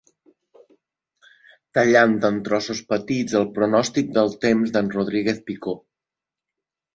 [1.77, 5.77] Tallant en trossos petits el pronòstic del temps d'en Rodríguez Picó.